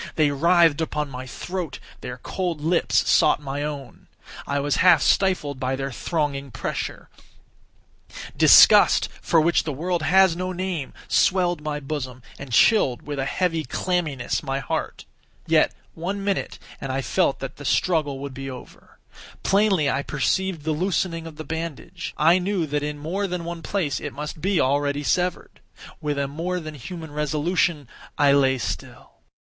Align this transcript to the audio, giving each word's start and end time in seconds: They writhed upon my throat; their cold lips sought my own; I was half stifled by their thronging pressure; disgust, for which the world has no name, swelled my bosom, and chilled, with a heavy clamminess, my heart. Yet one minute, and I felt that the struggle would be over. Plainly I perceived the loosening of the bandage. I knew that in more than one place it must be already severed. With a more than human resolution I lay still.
They 0.15 0.31
writhed 0.31 0.81
upon 0.81 1.11
my 1.11 1.27
throat; 1.27 1.77
their 1.99 2.17
cold 2.17 2.59
lips 2.59 3.07
sought 3.07 3.39
my 3.39 3.61
own; 3.61 4.07
I 4.47 4.59
was 4.59 4.77
half 4.77 4.99
stifled 5.03 5.59
by 5.59 5.75
their 5.75 5.91
thronging 5.91 6.49
pressure; 6.49 7.07
disgust, 8.35 9.09
for 9.21 9.39
which 9.39 9.63
the 9.63 9.71
world 9.71 10.01
has 10.01 10.35
no 10.35 10.53
name, 10.53 10.95
swelled 11.07 11.61
my 11.61 11.79
bosom, 11.79 12.23
and 12.39 12.51
chilled, 12.51 13.03
with 13.03 13.19
a 13.19 13.25
heavy 13.25 13.63
clamminess, 13.63 14.41
my 14.41 14.57
heart. 14.57 15.05
Yet 15.45 15.71
one 15.93 16.23
minute, 16.23 16.57
and 16.81 16.91
I 16.91 17.03
felt 17.03 17.37
that 17.37 17.57
the 17.57 17.63
struggle 17.63 18.17
would 18.17 18.33
be 18.33 18.49
over. 18.49 18.97
Plainly 19.43 19.87
I 19.87 20.01
perceived 20.01 20.63
the 20.63 20.71
loosening 20.71 21.27
of 21.27 21.35
the 21.35 21.43
bandage. 21.43 22.15
I 22.17 22.39
knew 22.39 22.65
that 22.65 22.81
in 22.81 22.97
more 22.97 23.27
than 23.27 23.45
one 23.45 23.61
place 23.61 23.99
it 23.99 24.13
must 24.13 24.41
be 24.41 24.59
already 24.59 25.03
severed. 25.03 25.59
With 26.01 26.17
a 26.17 26.27
more 26.27 26.59
than 26.59 26.73
human 26.73 27.11
resolution 27.11 27.87
I 28.17 28.31
lay 28.31 28.57
still. 28.57 29.09